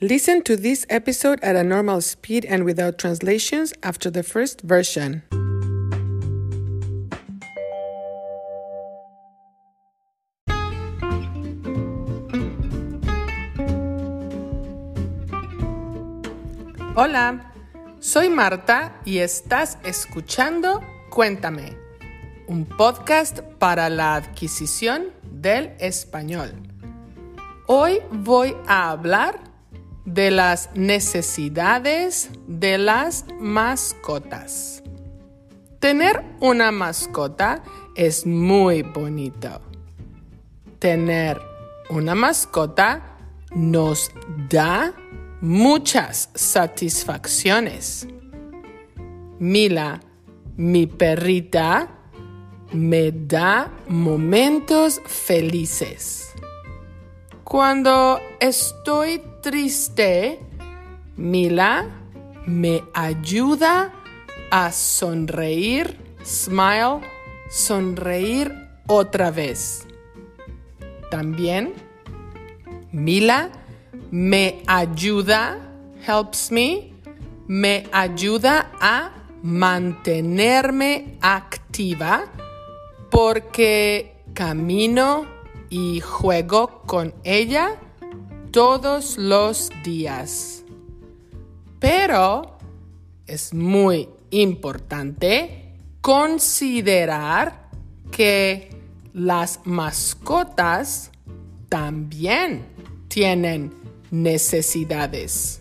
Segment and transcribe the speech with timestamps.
[0.00, 5.22] Listen to this episode at a normal speed and without translations after the first version.
[16.96, 17.52] Hola,
[18.00, 21.76] soy Marta y estás escuchando Cuéntame,
[22.48, 26.50] un podcast para la adquisición del español.
[27.68, 29.53] Hoy voy a hablar
[30.04, 34.82] de las necesidades de las mascotas.
[35.78, 37.62] Tener una mascota
[37.94, 39.60] es muy bonito.
[40.78, 41.40] Tener
[41.90, 43.18] una mascota
[43.54, 44.10] nos
[44.48, 44.94] da
[45.40, 48.08] muchas satisfacciones.
[49.38, 50.00] Mila,
[50.56, 51.88] mi perrita,
[52.72, 56.32] me da momentos felices.
[57.44, 60.40] Cuando estoy triste,
[61.18, 61.84] Mila
[62.46, 63.92] me ayuda
[64.50, 67.02] a sonreír, smile,
[67.50, 68.54] sonreír
[68.86, 69.86] otra vez.
[71.10, 71.74] También,
[72.90, 73.50] Mila
[74.10, 75.58] me ayuda,
[76.06, 76.94] helps me,
[77.46, 82.24] me ayuda a mantenerme activa
[83.10, 85.26] porque camino
[85.68, 87.78] y juego con ella
[88.54, 90.62] todos los días.
[91.80, 92.56] Pero
[93.26, 97.68] es muy importante considerar
[98.12, 98.70] que
[99.12, 101.10] las mascotas
[101.68, 102.64] también
[103.08, 103.74] tienen
[104.12, 105.60] necesidades.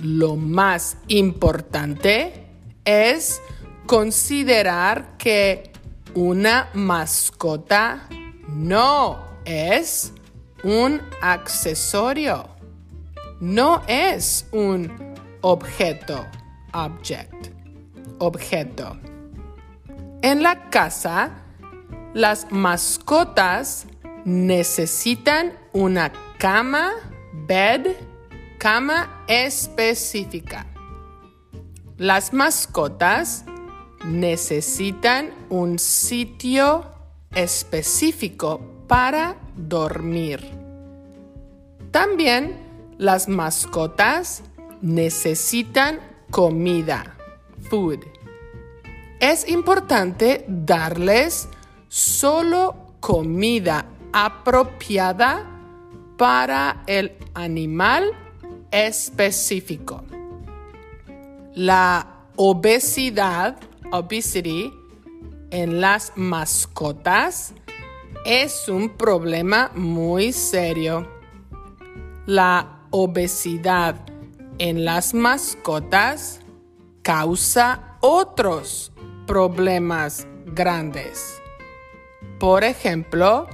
[0.00, 2.46] Lo más importante
[2.84, 3.42] es
[3.86, 5.72] considerar que
[6.14, 8.08] una mascota
[8.48, 10.12] no es
[10.62, 12.48] un accesorio,
[13.40, 16.26] no es un objeto,
[16.72, 17.48] object,
[18.18, 18.96] objeto.
[20.22, 21.30] En la casa,
[22.12, 23.86] las mascotas
[24.24, 26.92] necesitan una cama,
[27.46, 27.96] bed,
[28.58, 30.66] cama específica.
[31.96, 33.44] Las mascotas
[34.04, 36.84] necesitan un sitio
[37.34, 40.40] específico para dormir.
[41.92, 42.56] También
[42.98, 44.42] las mascotas
[44.82, 46.00] necesitan
[46.32, 47.16] comida,
[47.68, 48.00] food.
[49.20, 51.48] Es importante darles
[51.86, 55.46] solo comida apropiada
[56.18, 58.10] para el animal
[58.72, 60.02] específico.
[61.54, 63.56] La obesidad,
[63.92, 64.72] obesity,
[65.52, 67.54] en las mascotas
[68.24, 71.08] es un problema muy serio.
[72.26, 73.96] La obesidad
[74.58, 76.40] en las mascotas
[77.02, 78.92] causa otros
[79.26, 81.40] problemas grandes.
[82.38, 83.48] Por ejemplo,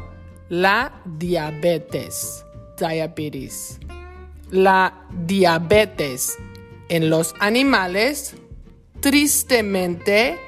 [0.48, 2.44] la diabetes,
[2.78, 3.78] diabetes.
[4.50, 6.36] La diabetes
[6.88, 8.36] en los animales
[9.00, 10.38] tristemente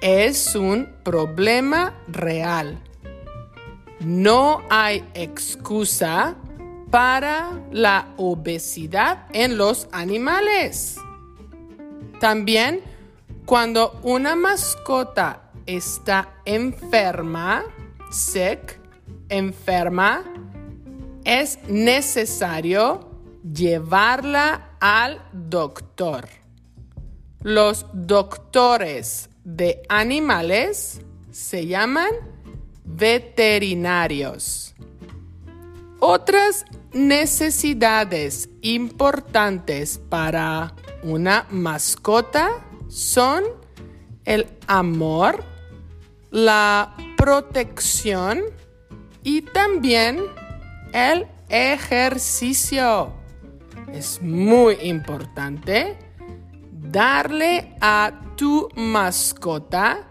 [0.00, 2.82] es un problema real.
[4.00, 6.34] No hay excusa
[6.90, 10.96] para la obesidad en los animales.
[12.18, 12.82] También
[13.44, 17.64] cuando una mascota está enferma,
[18.10, 18.78] sick,
[19.28, 20.24] enferma,
[21.24, 23.10] es necesario
[23.42, 26.28] llevarla al doctor.
[27.42, 31.00] Los doctores de animales
[31.30, 32.10] se llaman
[32.84, 34.74] veterinarios.
[35.98, 42.50] Otras necesidades importantes para una mascota
[42.88, 43.44] son
[44.24, 45.44] el amor,
[46.30, 48.42] la protección
[49.22, 50.20] y también
[50.92, 53.12] el ejercicio.
[53.92, 55.98] Es muy importante
[56.72, 60.08] darle a tu mascota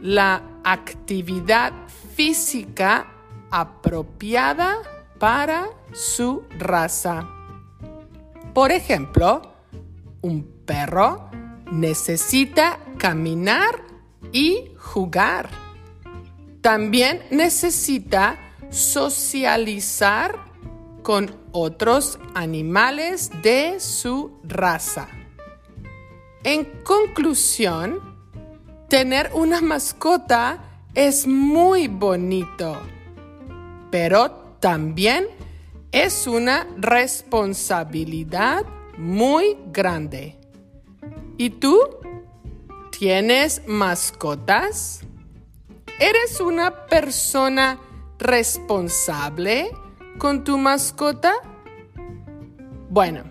[0.00, 1.72] la actividad
[2.14, 3.06] física
[3.50, 4.78] apropiada
[5.18, 7.28] para su raza.
[8.54, 9.42] Por ejemplo,
[10.20, 11.30] un perro
[11.70, 13.84] necesita caminar
[14.32, 15.48] y jugar.
[16.60, 18.38] También necesita
[18.70, 20.38] socializar
[21.02, 25.08] con otros animales de su raza.
[26.44, 28.11] En conclusión,
[28.92, 30.58] tener una mascota
[30.94, 32.76] es muy bonito,
[33.90, 34.30] pero
[34.60, 35.28] también
[35.92, 38.64] Es una responsabilidad
[38.96, 40.38] muy grande.
[41.36, 41.78] ¿Y tú?
[42.98, 45.00] ¿Tienes mascotas?
[45.98, 47.78] ¿Eres una persona
[48.18, 49.70] responsable
[50.16, 51.34] con tu mascota?
[52.88, 53.24] Bueno,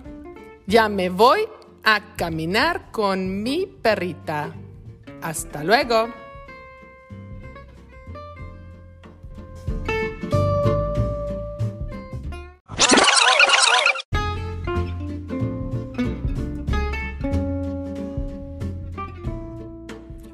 [0.68, 1.48] ya me voy
[1.84, 4.56] a caminar con mi perrita.
[5.22, 6.10] Hasta luego.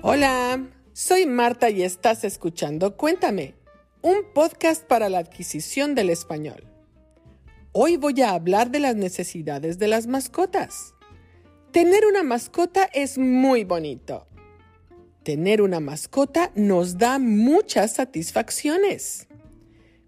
[0.02, 3.56] Hola, soy Marta y estás escuchando Cuéntame,
[4.02, 6.64] un podcast para la adquisición del español.
[7.74, 10.96] Hoy voy a hablar de las necesidades de las mascotas.
[11.72, 14.28] Tener una mascota es muy bonito.
[15.28, 19.28] Tener una mascota nos da muchas satisfacciones.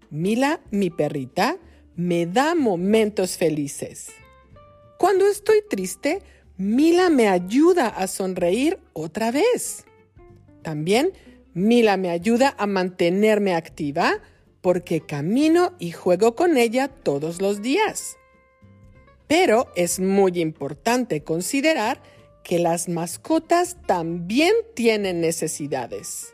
[0.08, 1.58] Mila, mi perrita,
[1.94, 4.12] me da momentos felices.
[4.98, 6.22] Cuando estoy triste,
[6.56, 9.84] Mila me ayuda a sonreír otra vez.
[10.62, 11.12] También
[11.52, 14.22] Mila me ayuda a mantenerme activa
[14.62, 18.16] porque camino y juego con ella todos los días.
[19.28, 22.00] Pero es muy importante considerar
[22.50, 26.32] que las mascotas también tienen necesidades.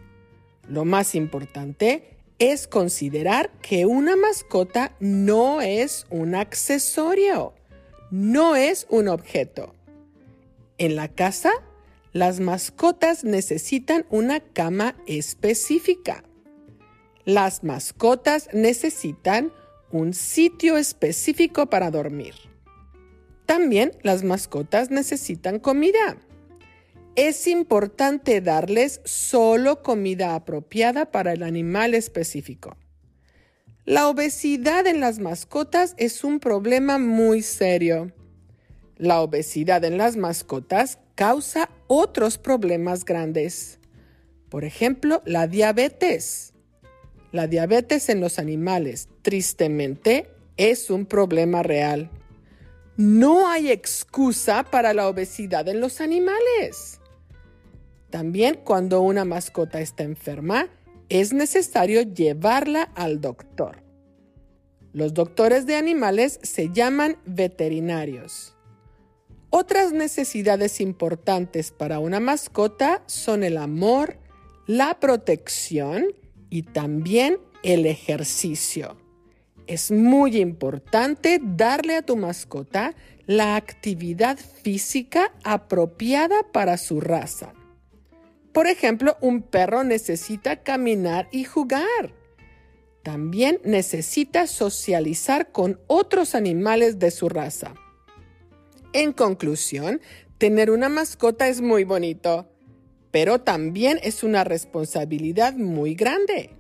[0.66, 7.52] Lo más importante es considerar que una mascota no es un accesorio,
[8.10, 9.74] no es un objeto.
[10.78, 11.52] En la casa
[12.14, 16.24] las mascotas necesitan una cama específica.
[17.26, 19.52] Las mascotas necesitan
[19.90, 22.55] un sitio específico para dormir.
[23.46, 26.18] También las mascotas necesitan comida.
[27.14, 32.76] Es importante darles solo comida apropiada para el animal específico.
[33.86, 38.12] La obesidad en las mascotas es un problema muy serio.
[38.96, 43.78] La obesidad en las mascotas causa otros problemas grandes.
[44.48, 46.52] Por ejemplo, la diabetes.
[47.30, 52.10] La diabetes en los animales, tristemente, es un problema real.
[52.96, 56.98] No hay excusa para la obesidad en los animales.
[58.08, 60.68] También cuando una mascota está enferma,
[61.10, 63.82] es necesario llevarla al doctor.
[64.94, 68.56] Los doctores de animales se llaman veterinarios.
[69.50, 74.18] Otras necesidades importantes para una mascota son el amor,
[74.66, 76.06] la protección
[76.48, 78.96] y también el ejercicio.
[79.66, 82.94] Es muy importante darle a tu mascota
[83.26, 87.52] la actividad física apropiada para su raza.
[88.52, 92.14] Por ejemplo, un perro necesita caminar y jugar.
[93.02, 97.74] También necesita socializar con otros animales de su raza.
[98.92, 100.00] En conclusión,
[100.38, 102.48] tener una mascota es muy bonito,
[103.10, 106.50] pero también es una responsabilidad muy grande.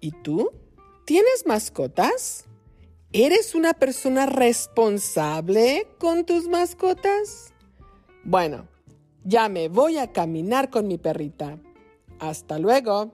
[0.00, 0.50] ¿Y tú?
[1.04, 2.46] ¿Tienes mascotas?
[3.12, 7.52] ¿Eres una persona responsable con tus mascotas?
[8.22, 8.68] Bueno,
[9.24, 11.58] ya me voy a caminar con mi perrita.
[12.20, 13.12] Hasta luego.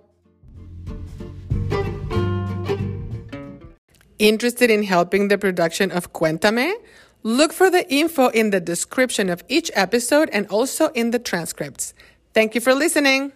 [4.19, 6.75] Interested in helping the production of Cuéntame?
[7.23, 11.93] Look for the info in the description of each episode and also in the transcripts.
[12.33, 13.33] Thank you for listening.